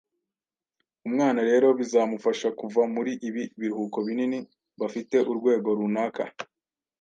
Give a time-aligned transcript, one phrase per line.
[1.07, 4.39] umwana rero bizamufasha kuva muri ibi biruhuko binini
[4.79, 6.23] bafite urwego runaka